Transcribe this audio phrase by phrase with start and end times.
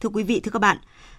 [0.00, 0.76] Thưa quý vị, thưa các bạn,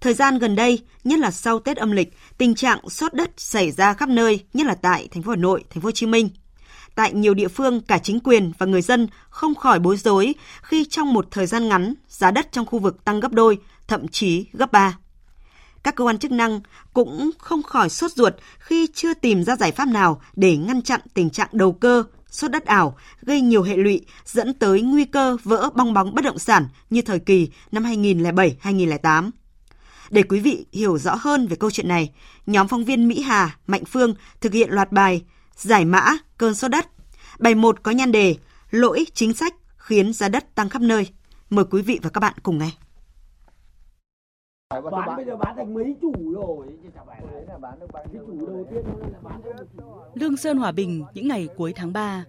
[0.00, 3.70] thời gian gần đây, nhất là sau Tết âm lịch, tình trạng sót đất xảy
[3.70, 6.30] ra khắp nơi, nhất là tại thành phố Hà Nội, thành phố Hồ Chí Minh.
[6.94, 10.84] Tại nhiều địa phương, cả chính quyền và người dân không khỏi bối rối khi
[10.84, 13.58] trong một thời gian ngắn, giá đất trong khu vực tăng gấp đôi,
[13.88, 14.98] thậm chí gấp ba.
[15.82, 16.60] Các cơ quan chức năng
[16.94, 21.00] cũng không khỏi sốt ruột khi chưa tìm ra giải pháp nào để ngăn chặn
[21.14, 22.04] tình trạng đầu cơ,
[22.34, 26.24] sốt đất ảo gây nhiều hệ lụy dẫn tới nguy cơ vỡ bong bóng bất
[26.24, 29.30] động sản như thời kỳ năm 2007-2008.
[30.10, 32.10] Để quý vị hiểu rõ hơn về câu chuyện này,
[32.46, 35.22] nhóm phóng viên Mỹ Hà, Mạnh Phương thực hiện loạt bài
[35.56, 36.86] Giải mã cơn sốt đất.
[37.38, 38.36] Bài 1 có nhan đề
[38.70, 41.08] Lỗi chính sách khiến giá đất tăng khắp nơi.
[41.50, 42.70] Mời quý vị và các bạn cùng nghe.
[44.70, 46.66] Bán bây giờ bán thành mấy chủ rồi.
[48.12, 49.40] chủ đầu tiên là bán
[50.14, 52.24] Lương Sơn Hòa Bình những ngày cuối tháng 3.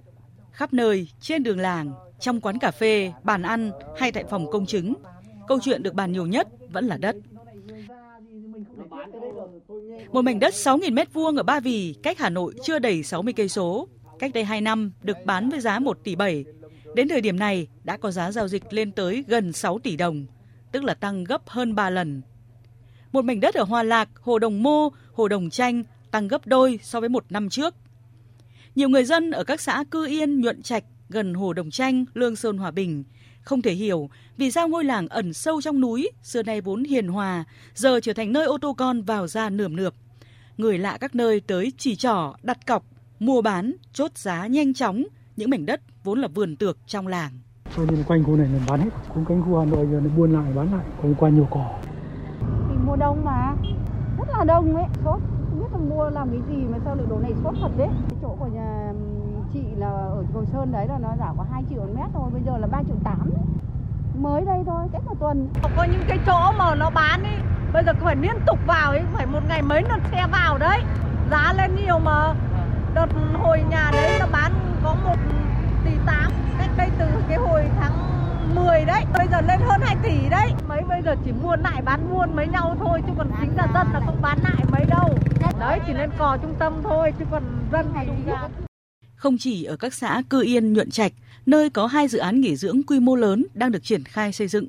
[0.51, 4.65] Khắp nơi, trên đường làng, trong quán cà phê, bàn ăn hay tại phòng công
[4.65, 4.93] chứng,
[5.47, 7.15] câu chuyện được bàn nhiều nhất vẫn là đất.
[10.11, 13.49] Một mảnh đất 6.000 m2 ở Ba Vì, cách Hà Nội chưa đầy 60 cây
[13.49, 13.87] số,
[14.19, 16.45] cách đây 2 năm được bán với giá 1 tỷ 7.
[16.95, 20.25] Đến thời điểm này đã có giá giao dịch lên tới gần 6 tỷ đồng,
[20.71, 22.21] tức là tăng gấp hơn 3 lần.
[23.15, 26.79] Một mảnh đất ở Hòa Lạc, Hồ Đồng Mô, Hồ Đồng Chanh tăng gấp đôi
[26.83, 27.75] so với một năm trước.
[28.75, 32.35] Nhiều người dân ở các xã Cư Yên, Nhuận Trạch gần Hồ Đồng Chanh, Lương
[32.35, 33.03] Sơn Hòa Bình
[33.41, 37.07] không thể hiểu vì sao ngôi làng ẩn sâu trong núi, xưa nay vốn hiền
[37.07, 37.43] hòa,
[37.75, 39.93] giờ trở thành nơi ô tô con vào ra nườm nượp.
[40.57, 42.85] Người lạ các nơi tới chỉ trỏ, đặt cọc,
[43.19, 45.03] mua bán, chốt giá nhanh chóng
[45.37, 47.31] những mảnh đất vốn là vườn tược trong làng.
[47.77, 50.09] Cho nên quanh khu này là bán hết, cũng cánh khu Hà Nội giờ nó
[50.17, 51.79] buôn lại bán lại, còn qua nhiều cỏ.
[52.95, 53.53] Đông mà,
[54.17, 57.05] rất là đông ấy, sốt, không biết là mua làm cái gì mà sao lại
[57.09, 57.89] đồ này sốt thật đấy.
[58.09, 58.93] Cái chỗ của nhà
[59.53, 62.41] chị là ở Cầu Sơn đấy là nó giảm có 2 triệu mét thôi, bây
[62.45, 63.31] giờ là 3 triệu tám.
[64.21, 65.49] Mới đây thôi, cách một tuần.
[65.77, 67.37] Có những cái chỗ mà nó bán ấy,
[67.73, 70.81] bây giờ phải liên tục vào ấy, phải một ngày mấy lượt xe vào đấy.
[71.31, 72.33] Giá lên nhiều mà.
[72.93, 74.51] Đợt hồi nhà đấy nó bán
[74.83, 75.15] có một
[75.85, 77.91] tỷ tám cách đây từ cái hồi tháng
[78.55, 80.51] 10 đấy, bây giờ lên hơn 2 tỷ đấy.
[80.67, 83.67] Mấy bây giờ chỉ mua lại bán buôn mấy nhau thôi, chứ còn chính là
[83.73, 85.17] dân là không bán lại mấy đâu.
[85.59, 88.31] Đấy, chỉ lên cò trung tâm thôi, chứ còn dân thì
[89.15, 91.13] không chỉ ở các xã Cư Yên, Nhuận Trạch,
[91.45, 94.47] nơi có hai dự án nghỉ dưỡng quy mô lớn đang được triển khai xây
[94.47, 94.67] dựng.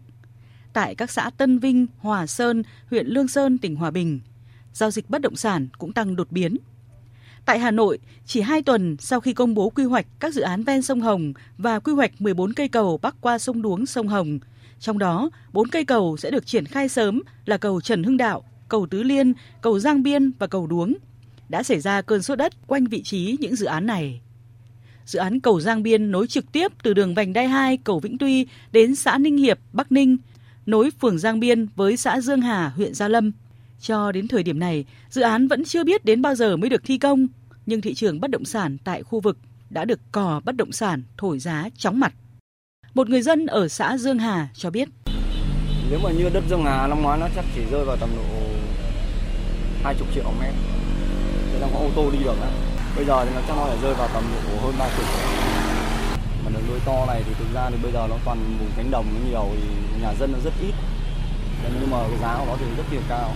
[0.73, 4.21] Tại các xã Tân Vinh, Hòa Sơn, huyện Lương Sơn, tỉnh Hòa Bình,
[4.73, 6.57] giao dịch bất động sản cũng tăng đột biến.
[7.47, 10.63] Tại Hà Nội, chỉ 2 tuần sau khi công bố quy hoạch các dự án
[10.63, 14.39] ven sông Hồng và quy hoạch 14 cây cầu bắc qua sông Đuống sông Hồng,
[14.79, 18.45] trong đó 4 cây cầu sẽ được triển khai sớm là cầu Trần Hưng Đạo,
[18.69, 20.95] cầu Tứ Liên, cầu Giang Biên và cầu Đuống.
[21.49, 24.21] Đã xảy ra cơn sốt đất quanh vị trí những dự án này
[25.05, 28.19] dự án cầu Giang Biên nối trực tiếp từ đường vành đai 2 cầu Vĩnh
[28.19, 30.17] Tuy đến xã Ninh Hiệp, Bắc Ninh,
[30.67, 33.33] nối phường Giang Biên với xã Dương Hà, huyện Gia Lâm.
[33.81, 36.83] Cho đến thời điểm này, dự án vẫn chưa biết đến bao giờ mới được
[36.85, 37.27] thi công,
[37.67, 39.39] nhưng thị trường bất động sản tại khu vực
[39.71, 42.15] đã được cò bất động sản thổi giá chóng mặt.
[42.95, 44.89] Một người dân ở xã Dương Hà cho biết.
[45.91, 48.23] Nếu mà như đất Dương Hà năm ngoái nó chắc chỉ rơi vào tầm độ
[49.83, 50.55] 20 triệu mét.
[51.53, 52.67] Thế là có ô tô đi được đó
[52.97, 55.07] bây giờ thì nó chắc nó phải rơi vào tầm độ hơn 30
[56.45, 58.91] mà đường nuôi to này thì thực ra thì bây giờ nó toàn vùng cánh
[58.91, 59.69] đồng nó nhiều thì
[60.03, 60.75] nhà dân nó rất ít
[61.81, 63.33] nhưng mà cái giá của nó thì rất tiền cao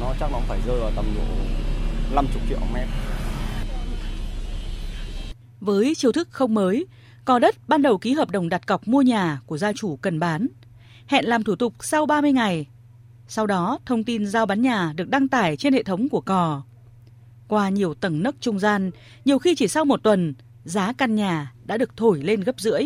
[0.00, 1.22] nó chắc nó phải rơi vào tầm độ
[2.14, 2.88] 50 triệu mét.
[5.60, 6.86] Với chiêu thức không mới
[7.24, 10.18] cò đất ban đầu ký hợp đồng đặt cọc mua nhà của gia chủ cần
[10.18, 10.46] bán
[11.06, 12.66] hẹn làm thủ tục sau 30 ngày.
[13.28, 16.62] Sau đó thông tin giao bán nhà được đăng tải trên hệ thống của cò.
[17.48, 18.90] Qua nhiều tầng nấc trung gian,
[19.24, 22.82] nhiều khi chỉ sau một tuần, giá căn nhà đã được thổi lên gấp rưỡi.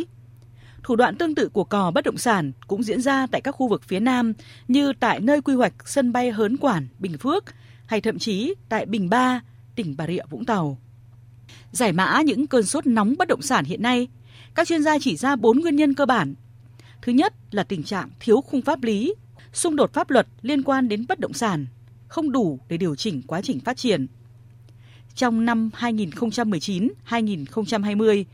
[0.86, 3.69] Thủ đoạn tương tự của cò bất động sản cũng diễn ra tại các khu
[3.69, 4.32] vực phía Nam
[4.69, 7.44] như tại nơi quy hoạch sân bay Hớn Quản, Bình Phước
[7.86, 9.41] hay thậm chí tại Bình Ba,
[9.75, 10.78] tỉnh Bà Rịa Vũng Tàu.
[11.72, 14.08] Giải mã những cơn sốt nóng bất động sản hiện nay,
[14.54, 16.34] các chuyên gia chỉ ra 4 nguyên nhân cơ bản.
[17.02, 19.14] Thứ nhất là tình trạng thiếu khung pháp lý,
[19.52, 21.66] xung đột pháp luật liên quan đến bất động sản,
[22.08, 24.06] không đủ để điều chỉnh quá trình phát triển
[25.14, 28.25] trong năm 2019-2020,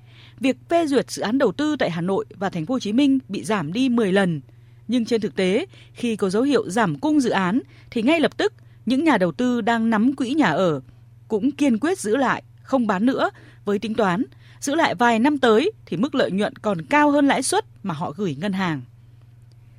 [0.40, 2.92] việc phê duyệt dự án đầu tư tại Hà Nội và Thành phố Hồ Chí
[2.92, 4.40] Minh bị giảm đi 10 lần.
[4.88, 7.60] Nhưng trên thực tế, khi có dấu hiệu giảm cung dự án
[7.90, 8.52] thì ngay lập tức
[8.86, 10.80] những nhà đầu tư đang nắm quỹ nhà ở
[11.28, 13.30] cũng kiên quyết giữ lại, không bán nữa
[13.64, 14.22] với tính toán
[14.60, 17.94] giữ lại vài năm tới thì mức lợi nhuận còn cao hơn lãi suất mà
[17.94, 18.80] họ gửi ngân hàng.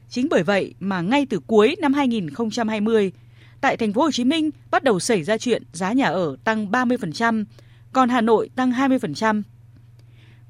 [0.10, 3.12] Chính bởi vậy mà ngay từ cuối năm 2020,
[3.62, 6.72] tại thành phố Hồ Chí Minh bắt đầu xảy ra chuyện giá nhà ở tăng
[6.72, 7.46] 30%,
[7.94, 9.42] còn Hà Nội tăng 20%.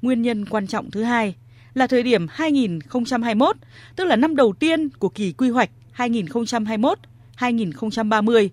[0.04, 1.34] Nguyên nhân quan trọng thứ hai,
[1.74, 3.56] là thời điểm 2021,
[3.96, 8.48] tức là năm đầu tiên của kỳ quy hoạch 2021-2030.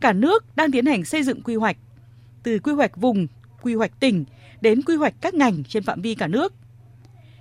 [0.00, 1.76] Cả nước đang tiến hành xây dựng quy hoạch,
[2.42, 3.26] từ quy hoạch vùng,
[3.62, 4.24] quy hoạch tỉnh
[4.60, 6.54] đến quy hoạch các ngành trên phạm vi cả nước.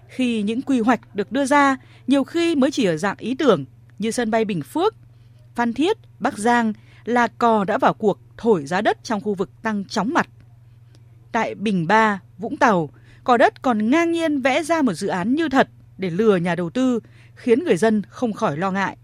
[0.07, 3.65] Khi những quy hoạch được đưa ra, nhiều khi mới chỉ ở dạng ý tưởng
[3.99, 4.95] như sân bay Bình Phước,
[5.55, 6.73] Phan Thiết, Bắc Giang
[7.05, 10.27] là cò đã vào cuộc thổi giá đất trong khu vực tăng chóng mặt.
[11.31, 12.89] Tại Bình Ba, Vũng Tàu,
[13.25, 16.55] cò đất còn ngang nhiên vẽ ra một dự án như thật để lừa nhà
[16.55, 16.99] đầu tư,
[17.35, 18.97] khiến người dân không khỏi lo ngại.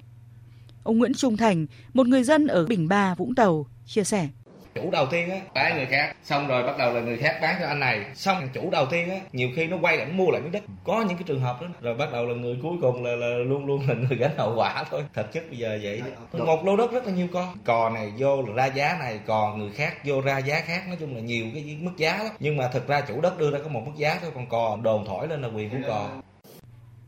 [0.83, 4.29] Ông Nguyễn Trung Thành, một người dân ở Bình Ba, Vũng Tàu, chia sẻ
[4.75, 6.15] chủ đầu tiên á bán người khác.
[6.23, 8.05] Xong rồi bắt đầu là người khác bán cho anh này.
[8.15, 10.63] Xong chủ đầu tiên á nhiều khi nó quay lại nó mua lại miếng đất.
[10.83, 11.67] Có những cái trường hợp đó.
[11.81, 14.55] Rồi bắt đầu là người cuối cùng là, là luôn luôn là người gánh hậu
[14.55, 15.03] quả thôi.
[15.13, 16.01] Thật chất bây giờ vậy.
[16.33, 17.57] Một lô đất rất là nhiều con.
[17.65, 20.83] Cò này vô là ra giá này còn người khác vô ra giá khác.
[20.87, 23.51] Nói chung là nhiều cái mức giá đó nhưng mà thực ra chủ đất đưa
[23.51, 24.31] ra có một mức giá thôi.
[24.35, 26.07] Còn cò đồn thổi lên là quyền của cò.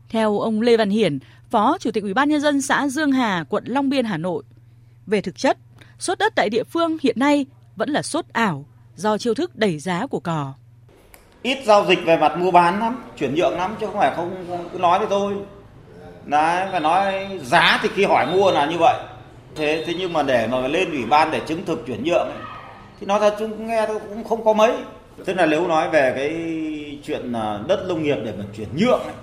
[0.08, 1.18] Theo ông Lê Văn Hiển,
[1.50, 4.42] Phó Chủ tịch Ủy ban nhân dân xã Dương Hà, quận Long Biên, Hà Nội,
[5.06, 5.58] về thực chất,
[5.98, 8.64] sốt đất tại địa phương hiện nay vẫn là sốt ảo
[8.96, 10.52] do chiêu thức đẩy giá của cò.
[11.42, 14.44] Ít giao dịch về mặt mua bán lắm, chuyển nhượng lắm chứ không phải không,
[14.48, 15.34] không cứ nói với tôi.
[16.24, 19.00] Đấy, phải nói giá thì khi hỏi mua là như vậy.
[19.56, 22.38] Thế thế nhưng mà để mà lên ủy ban để chứng thực chuyển nhượng ấy,
[23.00, 24.72] thì nói thật chúng nghe tôi cũng không có mấy.
[25.24, 26.32] Tức là nếu nói về cái
[27.04, 29.14] chuyện à, đất nông nghiệp để mà chuyển nhượng ấy,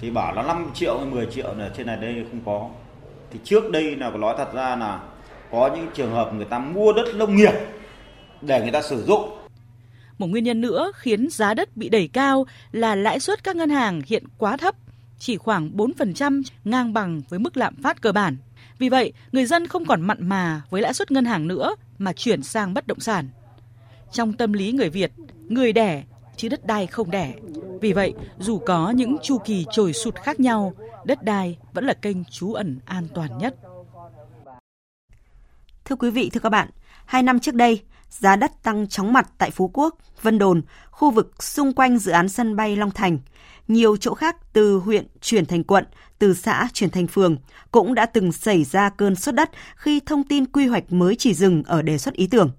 [0.00, 2.68] thì bảo là 5 triệu hay 10 triệu là trên này đây không có.
[3.32, 5.00] Thì trước đây là nói thật ra là
[5.52, 7.52] có những trường hợp người ta mua đất nông nghiệp
[8.42, 9.30] để người ta sử dụng.
[10.18, 13.70] Một nguyên nhân nữa khiến giá đất bị đẩy cao là lãi suất các ngân
[13.70, 14.74] hàng hiện quá thấp,
[15.18, 18.36] chỉ khoảng 4% ngang bằng với mức lạm phát cơ bản.
[18.78, 22.12] Vì vậy, người dân không còn mặn mà với lãi suất ngân hàng nữa mà
[22.12, 23.28] chuyển sang bất động sản.
[24.12, 25.12] Trong tâm lý người Việt,
[25.48, 26.02] người đẻ
[26.36, 27.34] chứ đất đai không đẻ.
[27.80, 31.94] Vì vậy, dù có những chu kỳ trồi sụt khác nhau, đất đai vẫn là
[31.94, 33.54] kênh trú ẩn an toàn nhất.
[35.92, 36.68] Thưa quý vị, thưa các bạn,
[37.04, 41.10] hai năm trước đây, giá đất tăng chóng mặt tại Phú Quốc, Vân Đồn, khu
[41.10, 43.18] vực xung quanh dự án sân bay Long Thành.
[43.68, 45.84] Nhiều chỗ khác từ huyện chuyển thành quận,
[46.18, 47.36] từ xã chuyển thành phường
[47.70, 51.34] cũng đã từng xảy ra cơn sốt đất khi thông tin quy hoạch mới chỉ
[51.34, 52.50] dừng ở đề xuất ý tưởng.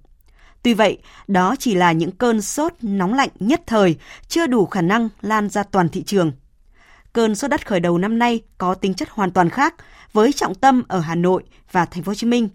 [0.63, 0.97] Tuy vậy,
[1.27, 3.95] đó chỉ là những cơn sốt nóng lạnh nhất thời,
[4.27, 6.31] chưa đủ khả năng lan ra toàn thị trường.
[7.13, 9.75] Cơn sốt đất khởi đầu năm nay có tính chất hoàn toàn khác,
[10.13, 12.50] với trọng tâm ở Hà Nội và Thành phố Hồ Chí Minh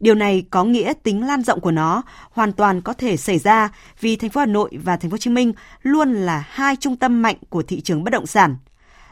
[0.00, 3.68] Điều này có nghĩa tính lan rộng của nó hoàn toàn có thể xảy ra
[4.00, 5.52] vì thành phố Hà Nội và thành phố Hồ Chí Minh
[5.82, 8.56] luôn là hai trung tâm mạnh của thị trường bất động sản.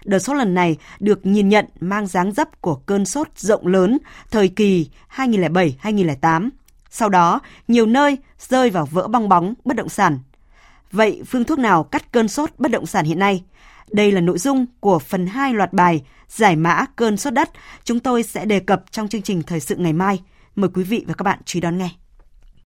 [0.05, 3.99] Đợt sốt lần này được nhìn nhận mang dáng dấp của cơn sốt rộng lớn
[4.31, 6.51] thời kỳ 2007-2008.
[6.91, 10.19] Sau đó, nhiều nơi rơi vào vỡ bong bóng bất động sản.
[10.93, 13.43] Vậy phương thuốc nào cắt cơn sốt bất động sản hiện nay?
[13.91, 17.51] Đây là nội dung của phần 2 loạt bài Giải mã cơn sốt đất
[17.85, 20.21] chúng tôi sẽ đề cập trong chương trình thời sự ngày mai.
[20.59, 21.91] Mời quý vị và các bạn chú ý đón nghe.